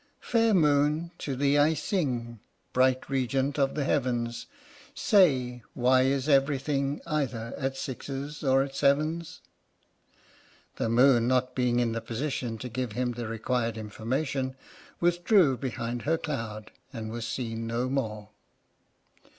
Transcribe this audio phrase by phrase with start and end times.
[0.19, 2.39] Fair moon, to thee I sing,
[2.73, 4.47] Bright regent of the heavens,
[4.95, 9.41] Say, why is everything Either at sixes or at sevens?
[10.77, 10.77] 75 H.M.S.
[10.77, 14.55] "PINAFORE" The moon not being in the position to give him the required information,
[14.99, 18.29] withdrew behind her cloud, and was seen no more.